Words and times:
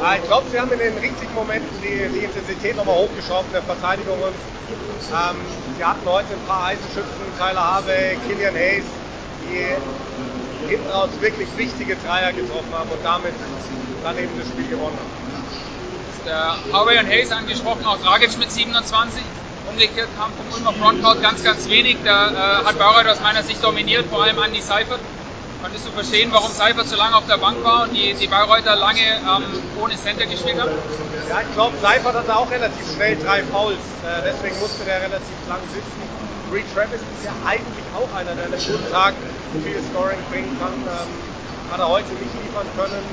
Ich 0.00 0.26
glaube, 0.26 0.48
sie 0.50 0.58
haben 0.58 0.72
in 0.72 0.78
den 0.78 0.96
richtigen 0.96 1.34
Momenten 1.34 1.68
die, 1.82 2.08
die 2.08 2.24
Intensität 2.24 2.74
nochmal 2.74 2.96
hochgeschraubt 2.96 3.44
in 3.48 3.52
der 3.52 3.62
Verteidigung. 3.62 4.16
Und, 4.16 4.32
ähm, 4.32 5.36
sie 5.76 5.84
hatten 5.84 6.06
heute 6.06 6.32
ein 6.32 6.46
paar 6.48 6.72
heiße 6.72 6.88
Schützen, 6.94 7.20
Tyler 7.36 7.60
Harvey, 7.60 8.16
Killian 8.26 8.54
Hayes, 8.54 8.88
die 9.44 10.72
hinten 10.72 10.88
raus 10.88 11.10
wirklich 11.20 11.48
wichtige 11.58 11.96
Dreier 11.96 12.32
getroffen 12.32 12.72
haben 12.72 12.88
und 12.88 13.04
damit 13.04 13.34
dann 14.02 14.16
eben 14.16 14.32
das 14.40 14.48
Spiel 14.48 14.68
gewonnen 14.72 14.96
haben. 14.96 15.20
Der 16.24 16.56
Harvey 16.72 16.98
und 16.98 17.06
Hayes 17.06 17.30
angesprochen, 17.30 17.84
auch 17.84 17.98
Dragic 18.00 18.38
mit 18.38 18.50
27. 18.50 19.20
Umgekehrt 19.68 20.08
kam 20.16 20.32
vom 20.32 20.48
Ulmer 20.56 20.72
Frontcourt 20.80 21.20
ganz, 21.20 21.44
ganz 21.44 21.68
wenig. 21.68 21.98
Da 22.04 22.30
äh, 22.30 22.64
hat 22.64 22.78
Bayreuth 22.78 23.06
aus 23.06 23.20
meiner 23.20 23.42
Sicht 23.42 23.62
dominiert, 23.62 24.06
vor 24.08 24.24
allem 24.24 24.38
Andy 24.38 24.62
Seifert. 24.62 25.00
Konntest 25.60 25.86
du 25.86 25.90
verstehen, 25.90 26.30
warum 26.32 26.50
Seifert 26.52 26.88
so 26.88 26.96
lange 26.96 27.14
auf 27.16 27.26
der 27.26 27.36
Bank 27.36 27.62
war 27.62 27.84
und 27.84 27.92
die, 27.92 28.14
die 28.14 28.26
Bayreuther 28.26 28.76
lange 28.76 29.04
ähm, 29.04 29.44
ohne 29.76 29.94
Center 29.94 30.24
gespielt 30.24 30.58
haben? 30.58 30.72
Ja, 31.28 31.42
ich 31.44 31.52
glaube, 31.52 31.76
Seifert 31.82 32.14
hatte 32.16 32.34
auch 32.34 32.50
relativ 32.50 32.80
schnell 32.94 33.16
drei 33.20 33.44
Fouls. 33.44 33.76
Äh, 33.76 34.24
deswegen 34.24 34.58
musste 34.58 34.84
der 34.84 35.02
relativ 35.02 35.36
lang 35.48 35.60
sitzen. 35.68 36.00
Reed 36.50 36.64
Travis 36.72 37.04
ist 37.04 37.24
ja 37.28 37.32
eigentlich 37.44 37.84
auch 37.92 38.08
einer, 38.16 38.34
der 38.34 38.46
an 38.48 38.52
einem 38.56 38.64
guten 38.64 38.90
Tag 38.90 39.12
viel 39.52 39.76
Scoring 39.92 40.18
bringen 40.32 40.56
kann. 40.56 40.72
Ähm, 40.80 41.12
hat 41.70 41.78
er 41.78 41.88
heute 41.88 42.08
nicht 42.08 42.34
liefern 42.40 42.66
können. 42.80 43.04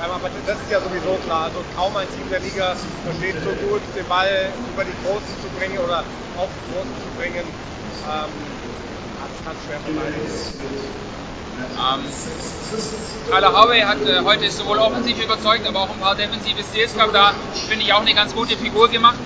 Ähm, 0.00 0.10
aber 0.10 0.30
das 0.32 0.56
ist 0.56 0.70
ja 0.72 0.80
sowieso 0.80 1.20
klar. 1.28 1.52
Also 1.52 1.60
kaum 1.76 1.92
ein 2.00 2.08
Team 2.16 2.24
der 2.32 2.40
Liga 2.40 2.80
versteht 3.04 3.36
so 3.44 3.52
gut, 3.68 3.84
den 3.92 4.08
Ball 4.08 4.48
über 4.72 4.88
die 4.88 4.96
Großen 5.04 5.36
zu 5.36 5.48
bringen 5.60 5.76
oder 5.84 6.00
auf 6.40 6.48
die 6.48 6.64
Großen 6.72 6.96
zu 6.96 7.08
bringen. 7.20 7.44
Ähm, 7.44 8.32
das 9.20 9.36
kann 9.44 9.56
schwer 9.68 9.78
verteidigen. 9.84 11.29
Ähm, 11.76 12.04
Harvey 13.30 13.80
hat 13.80 14.00
äh, 14.06 14.22
heute 14.24 14.50
sowohl 14.50 14.78
offensiv 14.78 15.22
überzeugt, 15.22 15.66
aber 15.66 15.80
auch 15.80 15.90
ein 15.90 16.00
paar 16.00 16.14
defensive 16.14 16.62
Steals 16.62 16.94
gehabt. 16.94 17.14
Da 17.14 17.32
finde 17.68 17.84
ich 17.84 17.92
auch 17.92 18.00
eine 18.00 18.14
ganz 18.14 18.34
gute 18.34 18.56
Figur 18.56 18.88
gemacht. 18.88 19.18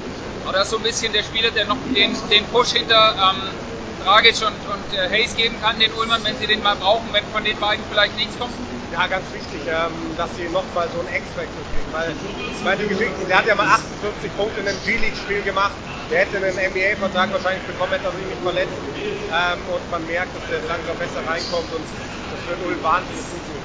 Aber 0.44 0.52
das 0.52 0.64
ist 0.64 0.70
so 0.70 0.76
ein 0.76 0.82
bisschen 0.82 1.12
der 1.12 1.22
Spieler, 1.22 1.50
der 1.50 1.64
noch 1.64 1.78
den, 1.94 2.14
den 2.30 2.44
Push 2.46 2.72
hinter 2.72 3.14
ähm, 3.16 3.42
Dragic 4.04 4.36
und, 4.42 4.52
und 4.68 4.98
äh, 4.98 5.08
Hayes 5.08 5.34
geben 5.36 5.56
kann, 5.62 5.78
den 5.78 5.92
Ullmann, 5.94 6.22
wenn 6.22 6.36
sie 6.36 6.46
den 6.46 6.62
mal 6.62 6.76
brauchen, 6.76 7.08
wenn 7.12 7.24
von 7.32 7.42
den 7.44 7.58
beiden 7.58 7.82
vielleicht 7.90 8.16
nichts 8.16 8.38
kommt. 8.38 8.52
Ja, 8.92 9.06
ganz 9.06 9.24
wichtig, 9.32 9.64
ähm, 9.66 9.90
dass 10.16 10.28
sie 10.36 10.44
nochmal 10.52 10.86
so 10.92 11.00
einen 11.00 11.08
X-Factor 11.08 11.64
kriegen. 11.72 11.90
Weil, 11.90 12.12
ich 12.12 12.62
meine, 12.62 12.84
der 13.26 13.38
hat 13.38 13.46
ja 13.46 13.54
mal 13.54 13.66
58 13.66 14.36
Punkte 14.36 14.60
in 14.60 14.68
einem 14.68 14.78
G-League-Spiel 14.84 15.42
gemacht. 15.42 15.72
Der 16.10 16.20
hätte 16.20 16.36
einen 16.36 16.52
NBA-Vertrag 16.52 17.32
wahrscheinlich 17.32 17.64
bekommen, 17.64 17.92
hätte 17.92 18.04
er 18.04 18.12
sich 18.12 18.26
nicht 18.28 18.42
verletzt. 18.44 18.76
Ähm, 18.76 19.58
und 19.72 19.84
man 19.90 20.06
merkt, 20.06 20.36
dass 20.36 20.44
der 20.52 20.60
langsam 20.68 20.96
besser 21.00 21.24
reinkommt 21.26 21.72
und 21.72 21.86
tun. 23.38 23.62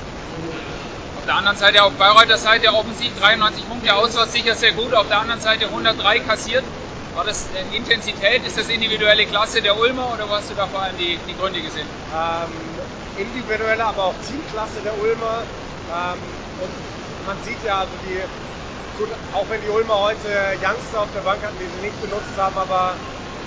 Auf 1.17 1.25
der 1.25 1.35
anderen 1.35 1.57
Seite, 1.57 1.83
auf 1.83 1.93
Bayreuther 1.93 2.37
Seite 2.37 2.73
offensiv 2.73 3.11
93 3.19 3.67
Punkte 3.67 3.95
auswärts 3.95 4.33
sicher 4.33 4.55
sehr 4.55 4.71
gut. 4.71 4.93
Auf 4.93 5.07
der 5.07 5.19
anderen 5.19 5.41
Seite 5.41 5.65
103 5.65 6.19
kassiert. 6.19 6.63
War 7.15 7.25
das 7.25 7.47
Intensität? 7.73 8.45
Ist 8.45 8.57
das 8.57 8.69
individuelle 8.69 9.25
Klasse 9.25 9.61
der 9.61 9.77
Ulmer 9.77 10.13
oder 10.13 10.29
wo 10.29 10.35
hast 10.35 10.49
du 10.49 10.55
da 10.55 10.67
vor 10.67 10.81
allem 10.81 10.97
die, 10.97 11.19
die 11.27 11.35
Gründe 11.35 11.61
gesehen? 11.61 11.87
Ähm, 12.15 12.51
individuelle, 13.17 13.83
aber 13.83 14.05
auch 14.05 14.15
Teamklasse 14.25 14.79
der 14.83 14.93
Ulmer. 15.01 15.43
Ähm, 15.91 16.19
und 16.61 16.71
man 17.27 17.37
sieht 17.43 17.61
ja, 17.65 17.79
also 17.79 17.91
die, 18.05 18.21
gut, 18.97 19.09
auch 19.33 19.45
wenn 19.49 19.61
die 19.61 19.69
Ulmer 19.69 19.99
heute 19.99 20.29
Youngster 20.63 21.01
auf 21.01 21.11
der 21.13 21.21
Bank 21.21 21.43
hatten, 21.43 21.57
die 21.59 21.67
sie 21.67 21.85
nicht 21.85 21.99
benutzt 22.01 22.37
haben, 22.37 22.57
aber 22.57 22.93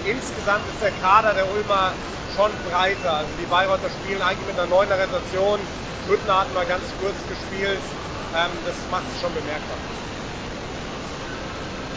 insgesamt 0.07 0.65
ist 0.69 0.83
der 0.83 0.93
Kader 1.03 1.35
der 1.35 1.47
Ulmer 1.53 1.93
schon 2.35 2.51
breiter. 2.71 3.23
Also 3.23 3.31
die 3.41 3.47
Bayreuther 3.47 3.91
spielen 4.03 4.23
eigentlich 4.23 4.47
mit 4.47 4.59
einer 4.59 4.69
neuner 4.69 4.99
Rotation. 4.99 5.61
Hüttner 6.09 6.41
hat 6.41 6.55
mal 6.55 6.67
ganz 6.67 6.83
kurz 7.01 7.17
gespielt. 7.29 7.83
Ähm, 8.35 8.51
das 8.67 8.77
macht 8.91 9.05
es 9.12 9.21
schon 9.21 9.33
bemerkbar. 9.35 9.79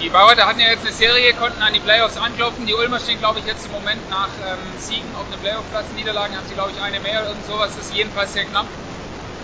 Die 0.02 0.10
Bayreuther 0.10 0.46
hatten 0.46 0.60
ja 0.60 0.70
jetzt 0.70 0.84
eine 0.84 0.92
Serie, 0.92 1.34
konnten 1.34 1.62
an 1.62 1.74
die 1.74 1.80
Playoffs 1.80 2.18
anklopfen. 2.18 2.68
Die 2.68 2.76
Ulmer 2.76 3.00
stehen, 3.00 3.18
glaube 3.20 3.40
ich, 3.40 3.46
jetzt 3.46 3.66
im 3.66 3.72
Moment 3.72 4.04
nach 4.10 4.28
ähm, 4.44 4.60
Siegen 4.78 5.08
auf 5.16 5.26
einem 5.32 5.40
Playoff-Platz. 5.40 5.86
Niederlagen 5.96 6.36
haben 6.36 6.46
sie, 6.48 6.54
glaube 6.54 6.72
ich, 6.76 6.82
eine 6.84 7.00
mehr 7.00 7.24
oder 7.24 7.34
sowas. 7.48 7.72
Das 7.76 7.88
ist 7.88 7.96
jedenfalls 7.96 8.34
sehr 8.34 8.44
knapp. 8.44 8.68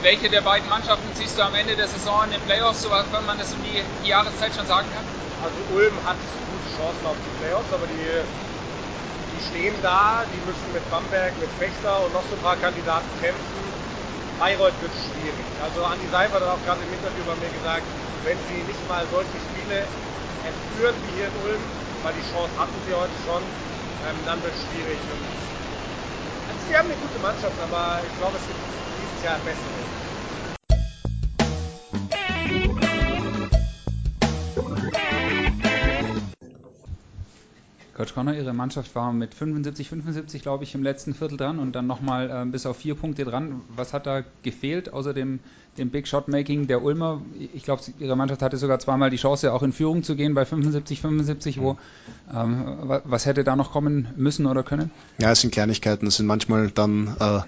Welche 0.01 0.29
der 0.29 0.41
beiden 0.41 0.67
Mannschaften 0.67 1.07
siehst 1.13 1.37
du 1.37 1.43
am 1.43 1.55
Ende 1.55 1.75
der 1.75 1.87
Saison 1.87 2.25
in 2.25 2.31
den 2.31 2.41
Playoffs, 2.41 2.83
so 2.83 2.89
wenn 2.91 3.25
man 3.25 3.37
das 3.37 3.53
um 3.53 3.59
die, 3.63 3.79
Jahreszeit 4.07 4.51
schon 4.53 4.65
sagen 4.67 4.87
kann? 4.91 5.05
Also 5.45 5.55
Ulm 5.73 5.93
hat 6.05 6.17
gute 6.17 6.69
Chancen 6.75 7.05
auf 7.05 7.15
die 7.15 7.33
Playoffs, 7.39 7.71
aber 7.71 7.87
die 7.87 8.50
stehen 9.49 9.75
da, 9.81 10.23
die 10.25 10.41
müssen 10.45 10.71
mit 10.73 10.85
Bamberg, 10.91 11.33
mit 11.39 11.49
Fechter 11.57 12.05
und 12.05 12.13
noch 12.13 12.23
so 12.29 12.35
ein 12.35 12.41
paar 12.41 12.57
Kandidaten 12.57 13.09
kämpfen. 13.21 13.63
Bayreuth 14.39 14.77
wird 14.81 14.91
schwierig. 14.91 15.45
Also 15.61 15.85
Andi 15.85 16.07
Seifert 16.11 16.41
hat 16.41 16.49
auch 16.49 16.63
gerade 16.65 16.81
im 16.81 16.93
Interview 16.93 17.23
bei 17.25 17.35
mir 17.37 17.51
gesagt, 17.53 17.85
wenn 18.25 18.37
sie 18.49 18.61
nicht 18.65 18.83
mal 18.89 19.05
solche 19.09 19.37
Spiele 19.37 19.85
erführen 20.45 20.95
wie 21.05 21.13
hier 21.17 21.27
in 21.29 21.37
Ulm, 21.45 21.61
weil 22.01 22.13
die 22.13 22.25
Chance 22.33 22.53
hatten 22.57 22.79
sie 22.85 22.93
heute 22.93 23.17
schon, 23.25 23.41
ähm, 23.41 24.17
dann 24.25 24.41
wird 24.41 24.53
es 24.53 24.61
schwierig. 24.65 24.97
Und, 25.13 25.21
sie 26.67 26.73
haben 26.75 26.89
eine 26.89 26.97
gute 26.97 27.19
Mannschaft, 27.21 27.57
aber 27.61 28.01
ich 28.01 28.17
glaube, 28.17 28.37
es 28.37 28.45
gibt 28.49 28.61
dieses 28.97 29.23
Jahr 29.23 29.37
bessere. 29.45 30.10
Coach 37.95 38.13
Connor, 38.13 38.33
Ihre 38.33 38.53
Mannschaft 38.53 38.95
war 38.95 39.11
mit 39.11 39.33
75, 39.33 39.89
75, 39.89 40.41
glaube 40.41 40.63
ich, 40.63 40.73
im 40.75 40.83
letzten 40.83 41.13
Viertel 41.13 41.37
dran 41.37 41.59
und 41.59 41.73
dann 41.73 41.87
nochmal 41.87 42.29
äh, 42.29 42.45
bis 42.49 42.65
auf 42.65 42.77
vier 42.77 42.95
Punkte 42.95 43.25
dran. 43.25 43.61
Was 43.75 43.93
hat 43.93 44.05
da 44.05 44.23
gefehlt, 44.43 44.93
außer 44.93 45.13
dem, 45.13 45.39
dem 45.77 45.89
Big 45.89 46.07
Shot 46.07 46.27
Making 46.27 46.67
der 46.67 46.83
Ulmer? 46.83 47.21
Ich 47.53 47.63
glaube, 47.63 47.81
Ihre 47.99 48.15
Mannschaft 48.15 48.41
hatte 48.41 48.57
sogar 48.57 48.79
zweimal 48.79 49.09
die 49.09 49.17
Chance, 49.17 49.51
auch 49.51 49.63
in 49.63 49.73
Führung 49.73 50.03
zu 50.03 50.15
gehen 50.15 50.33
bei 50.33 50.45
75, 50.45 51.01
75. 51.01 51.61
Wo, 51.61 51.77
ähm, 52.33 52.65
was 53.03 53.25
hätte 53.25 53.43
da 53.43 53.55
noch 53.55 53.71
kommen 53.71 54.07
müssen 54.15 54.45
oder 54.45 54.63
können? 54.63 54.91
Ja, 55.19 55.31
es 55.31 55.41
sind 55.41 55.51
Kleinigkeiten. 55.51 56.07
Es 56.07 56.17
sind 56.17 56.27
manchmal 56.27 56.71
dann. 56.71 57.15
Äh, 57.19 57.41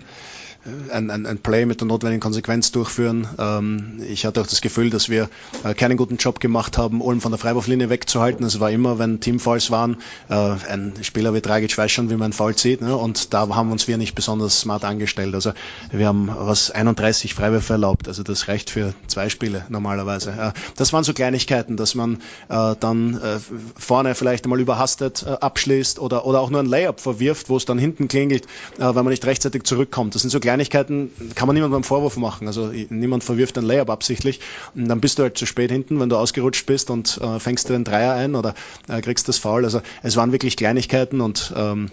ein, 0.92 1.10
ein, 1.10 1.26
ein 1.26 1.38
Play 1.40 1.66
mit 1.66 1.82
der 1.82 1.88
notwendigen 1.88 2.22
Konsequenz 2.22 2.72
durchführen. 2.72 3.28
Ähm, 3.38 4.02
ich 4.08 4.26
hatte 4.26 4.42
auch 4.42 4.48
das 4.48 4.62
Gefühl, 4.62 4.90
dass 4.90 5.10
wir 5.10 5.30
äh, 5.64 5.74
keinen 5.74 5.98
guten 5.98 6.18
Job 6.18 6.40
gemacht 6.40 6.78
haben, 6.78 7.02
Ulm 7.02 7.20
von 7.20 7.32
der 7.32 7.40
Freiwurflinie 7.40 7.90
wegzuhalten. 7.90 8.46
Es 8.46 8.60
war 8.60 8.72
immer, 8.72 8.98
wenn 8.98 9.20
Teamfalls 9.20 9.72
waren, 9.72 9.98
äh, 10.30 10.34
ein 10.36 10.94
Spieler 11.02 11.34
wie 11.34 11.42
Dragic 11.42 11.78
weiß 11.78 11.92
schon, 11.92 12.10
wie 12.10 12.14
man 12.14 12.26
einen 12.26 12.34
Foul 12.34 12.56
zieht. 12.56 12.82
Ne? 12.82 12.96
Und 12.96 13.34
da 13.34 13.50
haben 13.50 13.72
uns 13.72 13.88
wir 13.88 13.98
nicht 13.98 14.16
besonders 14.16 14.62
smart 14.62 14.86
angestellt. 14.86 15.36
Also 15.36 15.52
wir 15.92 16.08
haben 16.08 16.30
was 16.34 16.72
31 16.72 17.34
Freiwürfe 17.34 17.74
erlaubt. 17.74 18.08
Also 18.08 18.24
das 18.24 18.48
reicht 18.48 18.70
für 18.70 18.94
zwei 19.08 19.28
Spiele 19.30 19.66
normalerweise. 19.68 20.32
Äh, 20.32 20.52
das 20.78 20.94
waren 20.94 21.04
so 21.04 21.14
Kleinigkeiten, 21.14 21.76
dass 21.76 21.94
man 21.94 22.22
äh, 22.48 22.76
dann 22.80 23.16
äh, 23.16 23.40
vorne 23.78 24.16
vielleicht 24.16 24.46
einmal 24.46 24.62
überhastet 24.62 25.26
äh, 25.28 25.32
abschließt 25.32 26.00
oder, 26.00 26.26
oder 26.26 26.40
auch 26.40 26.50
nur 26.50 26.62
ein 26.62 26.68
Layup 26.68 27.02
verwirft, 27.02 27.50
wo 27.50 27.58
es 27.58 27.66
dann 27.66 27.78
hinten 27.78 28.08
klingelt, 28.08 28.48
weil 28.78 28.94
man 28.94 29.08
nicht 29.08 29.26
rechtzeitig 29.26 29.64
zurückkommt. 29.64 30.16
Das 30.16 30.22
sind 30.22 30.32
so 30.32 30.40
Kleinigkeiten, 30.40 30.53
Kleinigkeiten 30.54 31.10
kann 31.34 31.48
man 31.48 31.56
niemandem 31.56 31.84
Vorwurf 31.84 32.16
machen. 32.16 32.46
Also 32.46 32.72
niemand 32.90 33.24
verwirft 33.24 33.58
ein 33.58 33.66
Layup 33.66 33.90
absichtlich 33.90 34.40
und 34.76 34.88
dann 34.88 35.02
bist 35.02 35.18
du 35.18 35.24
halt 35.24 35.36
zu 35.36 35.48
spät 35.48 35.72
hinten, 35.72 36.00
wenn 36.00 36.10
du 36.10 36.16
ausgerutscht 36.16 36.68
bist 36.68 36.92
und 36.92 37.20
äh, 37.20 37.40
fängst 37.40 37.70
du 37.70 37.74
den 37.74 37.84
Dreier 37.84 38.14
ein 38.14 38.36
oder 38.36 38.54
äh, 38.88 39.02
kriegst 39.02 39.28
das 39.28 39.40
Foul. 39.40 39.64
Also 39.64 39.82
es 40.04 40.16
waren 40.16 40.32
wirklich 40.32 40.56
Kleinigkeiten 40.56 41.22
und 41.22 41.52
ähm, 41.56 41.90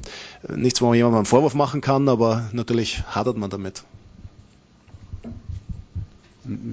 nichts, 0.47 0.83
wo 0.83 0.89
man 0.89 0.95
jemandem 0.95 1.21
einen 1.21 1.27
Vorwurf 1.27 1.55
machen 1.55 1.81
kann, 1.81 2.07
aber 2.11 2.51
natürlich 2.53 3.03
hadert 3.07 3.39
man 3.39 3.49
damit 3.49 3.83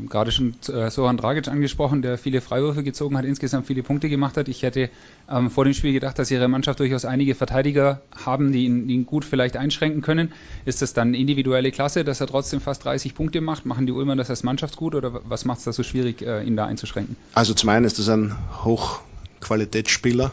gerade 0.09 0.31
schon 0.31 0.55
äh, 0.69 0.89
Soran 0.89 1.17
Dragic 1.17 1.47
angesprochen, 1.47 2.01
der 2.01 2.17
viele 2.17 2.41
Freiwürfe 2.41 2.83
gezogen 2.83 3.17
hat, 3.17 3.25
insgesamt 3.25 3.67
viele 3.67 3.83
Punkte 3.83 4.09
gemacht 4.09 4.37
hat. 4.37 4.47
Ich 4.47 4.63
hätte 4.63 4.89
ähm, 5.29 5.49
vor 5.49 5.65
dem 5.65 5.73
Spiel 5.73 5.93
gedacht, 5.93 6.17
dass 6.19 6.31
ihre 6.31 6.47
Mannschaft 6.47 6.79
durchaus 6.79 7.05
einige 7.05 7.35
Verteidiger 7.35 8.01
haben, 8.25 8.51
die 8.51 8.65
ihn, 8.65 8.89
ihn, 8.89 9.05
gut 9.05 9.25
vielleicht 9.25 9.57
einschränken 9.57 10.01
können. 10.01 10.31
Ist 10.65 10.81
das 10.81 10.93
dann 10.93 11.13
individuelle 11.13 11.71
Klasse, 11.71 12.03
dass 12.03 12.21
er 12.21 12.27
trotzdem 12.27 12.61
fast 12.61 12.85
30 12.85 13.13
Punkte 13.13 13.41
macht? 13.41 13.65
Machen 13.65 13.85
die 13.85 13.91
Ulmer 13.91 14.15
das 14.15 14.29
als 14.29 14.43
Mannschaftsgut 14.43 14.95
oder 14.95 15.21
was 15.25 15.45
macht 15.45 15.59
es 15.59 15.65
da 15.65 15.73
so 15.73 15.83
schwierig, 15.83 16.21
äh, 16.21 16.43
ihn 16.43 16.55
da 16.55 16.65
einzuschränken? 16.65 17.17
Also 17.33 17.53
zum 17.53 17.69
einen 17.69 17.85
ist 17.85 17.99
das 17.99 18.09
ein 18.09 18.35
Hochqualitätsspieler. 18.63 20.31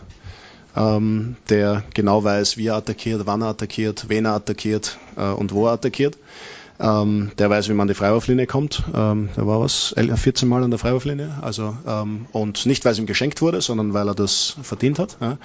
Ähm, 0.77 1.37
der 1.51 1.85
genau 1.95 2.25
weiß, 2.25 2.57
wie 2.57 2.67
er 2.67 2.75
attackiert, 2.75 3.27
wann 3.27 3.43
er 3.43 3.49
attackiert, 3.49 4.09
wen 4.09 4.25
er 4.25 4.35
attackiert 4.35 4.99
äh, 5.17 5.29
und 5.29 5.53
wo 5.53 5.67
er 5.67 5.75
attackiert. 5.75 6.19
Ähm, 6.81 7.31
der 7.39 7.51
weiß, 7.51 7.69
wie 7.69 7.73
man 7.73 7.83
an 7.83 7.89
die 7.89 7.95
Freiwurflinie 7.95 8.47
kommt. 8.47 8.83
Ähm, 8.95 9.29
der 9.37 9.47
war 9.47 9.61
was, 9.61 9.95
14 9.97 10.49
Mal 10.49 10.65
an 10.65 10.71
der 10.71 10.79
Freiwurflinie. 10.79 11.39
Also, 11.41 11.77
ähm, 11.87 12.27
und 12.33 12.67
nicht, 12.67 12.85
weil 12.85 12.93
es 12.93 12.99
ihm 12.99 13.07
geschenkt 13.07 13.43
wurde, 13.43 13.61
sondern 13.61 13.95
weil 13.95 14.09
er 14.09 14.15
das 14.15 14.57
verdient 14.63 14.99
hat. 14.99 15.17
Ja 15.21 15.39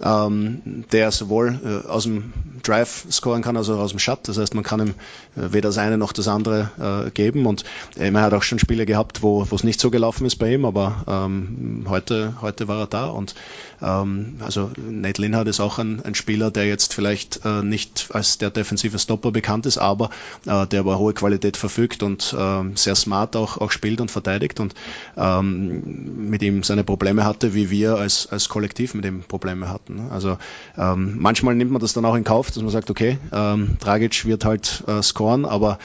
ähm, 0.00 0.84
der 0.92 1.10
sowohl 1.10 1.58
äh, 1.64 1.88
aus 1.88 2.04
dem 2.04 2.32
Drive 2.62 3.06
scoren 3.10 3.42
kann, 3.42 3.56
als 3.56 3.68
auch 3.68 3.78
aus 3.78 3.90
dem 3.90 3.98
Shut. 3.98 4.20
Das 4.24 4.38
heißt, 4.38 4.54
man 4.54 4.64
kann 4.64 4.80
ihm 4.80 4.94
äh, 5.36 5.52
weder 5.52 5.68
das 5.68 5.78
eine 5.78 5.98
noch 5.98 6.12
das 6.12 6.28
andere 6.28 7.06
äh, 7.06 7.10
geben. 7.10 7.46
Und 7.46 7.64
äh, 7.96 8.10
er 8.10 8.22
hat 8.22 8.34
auch 8.34 8.42
schon 8.42 8.58
Spiele 8.58 8.86
gehabt, 8.86 9.22
wo 9.22 9.42
es 9.42 9.64
nicht 9.64 9.80
so 9.80 9.90
gelaufen 9.90 10.26
ist 10.26 10.36
bei 10.36 10.54
ihm, 10.54 10.64
aber 10.64 11.04
ähm, 11.06 11.86
heute, 11.88 12.34
heute 12.40 12.68
war 12.68 12.80
er 12.80 12.86
da. 12.86 13.06
Und 13.06 13.34
ähm, 13.80 14.36
also 14.40 14.70
Nate 14.76 15.20
Linhardt 15.20 15.48
ist 15.48 15.60
auch 15.60 15.78
ein, 15.78 16.02
ein 16.04 16.14
Spieler, 16.14 16.50
der 16.50 16.66
jetzt 16.66 16.94
vielleicht 16.94 17.44
äh, 17.44 17.62
nicht 17.62 18.08
als 18.10 18.38
der 18.38 18.50
defensive 18.50 18.98
Stopper 18.98 19.30
bekannt 19.30 19.66
ist, 19.66 19.78
aber 19.78 20.10
äh, 20.46 20.61
der 20.66 20.80
über 20.80 20.98
hohe 20.98 21.12
Qualität 21.14 21.56
verfügt 21.56 22.02
und 22.02 22.34
äh, 22.38 22.62
sehr 22.74 22.94
smart 22.94 23.36
auch, 23.36 23.58
auch 23.58 23.70
spielt 23.70 24.00
und 24.00 24.10
verteidigt 24.10 24.60
und 24.60 24.74
ähm, 25.16 26.30
mit 26.30 26.42
ihm 26.42 26.62
seine 26.62 26.84
Probleme 26.84 27.24
hatte, 27.24 27.54
wie 27.54 27.70
wir 27.70 27.96
als, 27.96 28.26
als 28.26 28.48
Kollektiv 28.48 28.94
mit 28.94 29.04
ihm 29.04 29.22
Probleme 29.22 29.68
hatten. 29.68 29.96
Ne? 29.96 30.10
Also 30.10 30.38
ähm, 30.76 31.16
manchmal 31.18 31.54
nimmt 31.54 31.70
man 31.70 31.80
das 31.80 31.92
dann 31.92 32.04
auch 32.04 32.14
in 32.14 32.24
Kauf, 32.24 32.50
dass 32.50 32.62
man 32.62 32.70
sagt, 32.70 32.90
okay, 32.90 33.18
ähm, 33.32 33.76
Dragic 33.80 34.24
wird 34.24 34.44
halt 34.44 34.84
äh, 34.86 35.02
scoren, 35.02 35.44
aber 35.44 35.78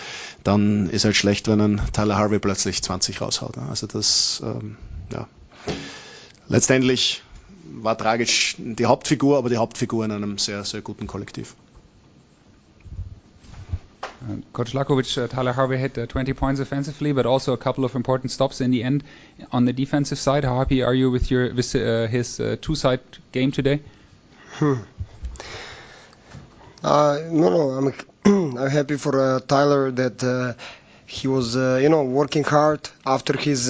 dann 0.44 0.90
ist 0.90 1.06
halt 1.06 1.16
schlecht, 1.16 1.48
wenn 1.48 1.62
ein 1.62 1.82
Tyler 1.94 2.18
Harvey 2.18 2.40
plötzlich 2.40 2.82
20 2.82 3.22
raushaut. 3.22 3.58
Ne? 3.58 3.64
Also 3.70 3.88
das, 3.88 4.42
ähm, 4.46 4.78
ja. 5.12 5.28
Letztendlich 6.48 7.24
war 7.82 7.96
Dragic 7.96 8.56
die 8.58 8.86
Hauptfigur, 8.86 9.38
aber 9.38 9.50
die 9.50 9.58
Hauptfigur 9.58 10.06
in 10.06 10.12
einem 10.12 10.38
sehr, 10.38 10.64
sehr 10.64 10.82
guten 10.82 11.08
Kollektiv. 11.08 11.56
Uh, 14.24 14.36
Coach 14.52 14.74
Lakovic, 14.74 15.18
uh, 15.22 15.28
Tyler 15.28 15.54
Harvey 15.54 15.78
hit 15.78 15.98
uh, 15.98 16.06
20 16.08 16.34
points 16.34 16.60
offensively, 16.60 17.12
but 17.12 17.26
also 17.26 17.54
a 17.54 17.58
couple 17.58 17.86
of 17.86 17.96
important 17.96 18.32
stops 18.32 18.62
in 18.62 18.72
the 18.72 18.84
end 18.84 19.04
on 19.52 19.66
the 19.66 19.74
defensive 19.74 20.18
side. 20.18 20.44
How 20.44 20.58
happy 20.58 20.82
are 20.82 20.94
you 20.94 21.12
with 21.12 21.30
your 21.30 21.54
with, 21.54 21.76
uh, 21.76 22.08
his 22.08 22.40
uh, 22.40 22.58
two-side 22.60 23.02
game 23.32 23.52
today? 23.52 23.82
Hmm. 24.54 24.74
Uh, 26.84 27.20
no, 27.30 27.50
no, 27.50 27.70
I'm 27.72 27.94
I'm 28.58 28.70
happy 28.70 28.98
for 28.98 29.40
Tyler 29.42 29.92
that 29.92 30.56
he 31.06 31.28
was, 31.28 31.56
you 31.56 31.90
know, 31.90 32.04
working 32.04 32.44
hard 32.44 32.90
after 33.06 33.38
his 33.38 33.68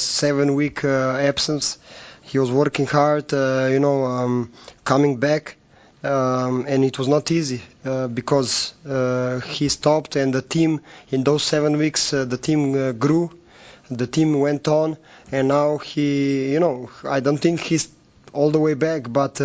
seven-week 0.00 0.84
absence. 0.84 1.78
He 2.22 2.38
was 2.38 2.50
working 2.50 2.86
hard, 2.86 3.32
you 3.32 3.78
know, 3.78 4.04
um, 4.04 4.52
coming 4.84 5.18
back, 5.18 5.56
Um, 6.04 6.66
and 6.68 6.84
it 6.84 6.98
was 6.98 7.08
not 7.08 7.30
easy 7.30 7.62
uh, 7.84 8.08
because 8.08 8.74
uh, 8.86 9.40
he 9.40 9.70
stopped, 9.70 10.16
and 10.16 10.34
the 10.34 10.42
team 10.42 10.82
in 11.10 11.24
those 11.24 11.42
seven 11.42 11.78
weeks, 11.78 12.12
uh, 12.12 12.26
the 12.26 12.36
team 12.36 12.98
grew, 12.98 13.30
the 13.90 14.06
team 14.06 14.38
went 14.38 14.68
on, 14.68 14.98
and 15.32 15.48
now 15.48 15.78
he, 15.78 16.52
you 16.52 16.60
know, 16.60 16.90
I 17.08 17.20
don't 17.20 17.38
think 17.38 17.60
he's 17.60 17.88
all 18.34 18.50
the 18.50 18.60
way 18.60 18.74
back, 18.74 19.10
but 19.10 19.40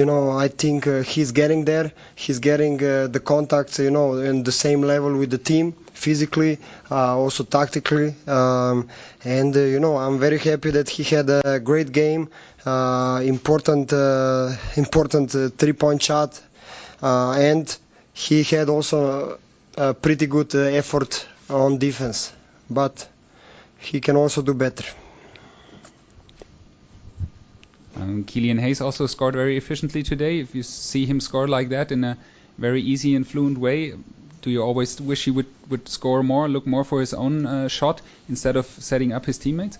you 0.00 0.06
know, 0.06 0.30
I 0.44 0.48
think 0.48 0.86
uh, 0.86 1.02
he's 1.12 1.30
getting 1.32 1.64
there. 1.64 1.92
He's 2.14 2.38
getting 2.38 2.74
uh, 2.82 3.06
the 3.08 3.20
contacts, 3.20 3.78
you 3.78 3.90
know, 3.90 4.06
in 4.30 4.42
the 4.44 4.52
same 4.52 4.80
level 4.82 5.12
with 5.16 5.30
the 5.30 5.38
team, 5.38 5.72
physically, 5.94 6.58
uh, 6.90 7.16
also 7.22 7.44
tactically. 7.44 8.14
Um, 8.26 8.88
and 9.24 9.56
uh, 9.56 9.60
you 9.60 9.80
know, 9.80 9.96
I'm 9.98 10.18
very 10.18 10.38
happy 10.38 10.70
that 10.72 10.88
he 10.88 11.02
had 11.04 11.28
a 11.30 11.60
great 11.60 11.92
game, 11.92 12.28
uh, 12.66 13.20
important, 13.24 13.92
uh, 13.92 14.52
important 14.76 15.30
three-point 15.58 16.02
shot, 16.02 16.40
and 17.02 17.66
he 18.12 18.42
had 18.44 18.68
also 18.68 19.38
a 19.76 19.94
pretty 19.94 20.26
good 20.26 20.54
effort 20.54 21.26
on 21.48 21.78
defense. 21.78 22.32
But 22.70 23.06
he 23.78 24.00
can 24.00 24.16
also 24.16 24.42
do 24.42 24.54
better. 24.54 24.84
Um, 28.00 28.24
Killian 28.24 28.58
Hayes 28.58 28.80
also 28.80 29.06
scored 29.06 29.34
very 29.34 29.56
efficiently 29.56 30.02
today. 30.02 30.40
If 30.40 30.54
you 30.54 30.62
see 30.62 31.04
him 31.04 31.20
score 31.20 31.46
like 31.46 31.68
that 31.68 31.92
in 31.92 32.02
a 32.04 32.16
very 32.56 32.80
easy 32.80 33.14
and 33.14 33.26
fluent 33.26 33.58
way, 33.58 33.94
do 34.40 34.50
you 34.50 34.62
always 34.62 35.00
wish 35.00 35.24
he 35.24 35.30
would, 35.30 35.46
would 35.68 35.86
score 35.88 36.22
more, 36.22 36.48
look 36.48 36.66
more 36.66 36.84
for 36.84 37.00
his 37.00 37.12
own 37.12 37.46
uh, 37.46 37.68
shot 37.68 38.00
instead 38.28 38.56
of 38.56 38.66
setting 38.66 39.12
up 39.12 39.26
his 39.26 39.36
teammates? 39.36 39.78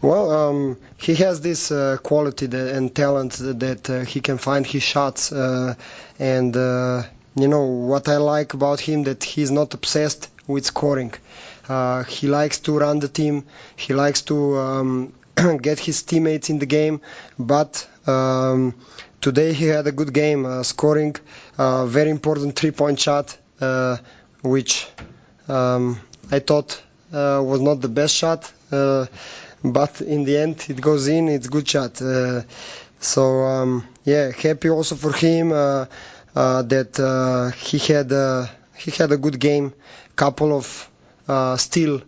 Well, 0.00 0.30
um, 0.30 0.78
he 0.98 1.14
has 1.16 1.40
this 1.40 1.70
uh, 1.70 1.98
quality 2.02 2.46
that, 2.46 2.74
and 2.74 2.94
talent 2.94 3.32
that 3.40 3.90
uh, 3.90 4.00
he 4.04 4.20
can 4.20 4.38
find 4.38 4.66
his 4.66 4.82
shots. 4.82 5.32
Uh, 5.32 5.74
and, 6.18 6.56
uh, 6.56 7.02
you 7.36 7.48
know, 7.48 7.64
what 7.64 8.08
I 8.08 8.16
like 8.16 8.54
about 8.54 8.80
him 8.80 9.04
that 9.04 9.22
he's 9.24 9.50
not 9.50 9.74
obsessed 9.74 10.30
with 10.46 10.64
scoring. 10.66 11.12
Uh, 11.68 12.04
he 12.04 12.26
likes 12.26 12.58
to 12.60 12.78
run 12.78 13.00
the 13.00 13.08
team. 13.08 13.44
He 13.76 13.94
likes 13.94 14.22
to 14.22 14.58
um, 14.58 15.12
get 15.62 15.78
his 15.78 16.02
teammates 16.02 16.50
in 16.50 16.58
the 16.58 16.66
game. 16.66 17.00
But 17.38 17.86
um, 18.06 18.74
today 19.20 19.52
he 19.52 19.66
had 19.66 19.86
a 19.86 19.92
good 19.92 20.12
game, 20.12 20.44
uh, 20.46 20.62
scoring 20.62 21.16
a 21.58 21.86
very 21.86 22.10
important 22.10 22.56
three-point 22.56 23.00
shot, 23.00 23.36
uh, 23.60 23.96
which 24.42 24.86
um, 25.48 26.00
I 26.30 26.38
thought 26.40 26.82
uh, 27.12 27.40
was 27.44 27.60
not 27.60 27.80
the 27.80 27.88
best 27.88 28.14
shot. 28.14 28.50
Uh, 28.70 29.06
but 29.62 30.00
in 30.00 30.24
the 30.24 30.36
end, 30.36 30.64
it 30.68 30.80
goes 30.80 31.08
in. 31.08 31.28
It's 31.28 31.46
a 31.46 31.50
good 31.50 31.68
shot. 31.68 32.02
Uh, 32.02 32.42
so 33.00 33.42
um, 33.42 33.86
yeah, 34.04 34.30
happy 34.30 34.68
also 34.68 34.94
for 34.94 35.12
him 35.12 35.52
uh, 35.52 35.86
that 36.34 37.52
he 37.56 37.78
had 37.78 38.10
he 38.76 38.90
had 38.90 39.12
a 39.12 39.16
good 39.16 39.38
game. 39.38 39.72
Couple 40.16 40.56
of 40.58 41.58
still. 41.58 42.02